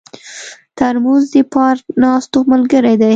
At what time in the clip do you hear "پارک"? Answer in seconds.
1.53-1.83